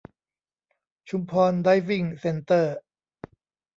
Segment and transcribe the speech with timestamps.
[1.09, 2.75] ชุมพรไดฟ์วิ่งเซ็นเตอร์